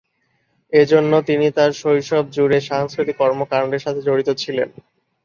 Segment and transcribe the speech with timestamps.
[0.73, 4.69] এজন্য় তিনি তার শৈশব জুড়ে সাংস্কৃতিক কর্মকাণ্ডের সাথে জড়িত ছিলেন।